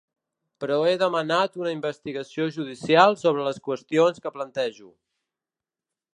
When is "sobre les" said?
3.25-3.63